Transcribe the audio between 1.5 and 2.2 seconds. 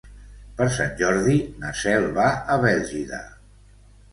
na Cel